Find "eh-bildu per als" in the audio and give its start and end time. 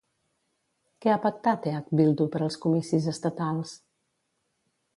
1.73-2.57